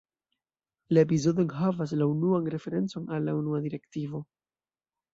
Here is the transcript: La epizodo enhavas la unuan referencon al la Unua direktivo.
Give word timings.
La 0.97 1.03
epizodo 1.07 1.43
enhavas 1.45 1.95
la 2.01 2.09
unuan 2.15 2.51
referencon 2.57 3.09
al 3.19 3.31
la 3.31 3.39
Unua 3.45 3.65
direktivo. 3.71 4.27